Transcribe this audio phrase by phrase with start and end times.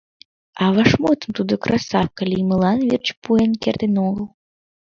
[0.63, 4.27] А вашмутым тудо Красавка лиймылан верч пуэн кертын огыл.